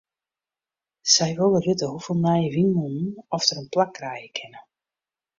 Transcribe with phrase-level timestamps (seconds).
[1.15, 4.59] Sy wol witte hoefolle nije wynmûnen oft dêr in plak krije kinne.